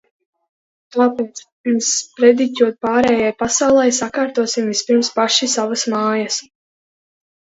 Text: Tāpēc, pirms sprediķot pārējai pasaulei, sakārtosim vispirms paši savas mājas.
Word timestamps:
Tāpēc, 0.93 1.41
pirms 1.67 1.89
sprediķot 1.97 2.79
pārējai 2.85 3.33
pasaulei, 3.41 3.91
sakārtosim 3.97 4.71
vispirms 4.71 5.11
paši 5.19 5.51
savas 5.57 5.85
mājas. 5.95 6.39